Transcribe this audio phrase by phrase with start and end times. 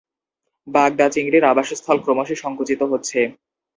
[0.67, 3.19] বাগদা চিংড়ির আবাসস্থল ক্রমশ সঙ্কুচিত হচ্ছে।